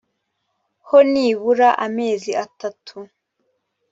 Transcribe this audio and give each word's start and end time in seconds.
ho 0.87 0.97
nibura 1.11 1.69
amezi 1.85 2.31
atatu 2.45 2.97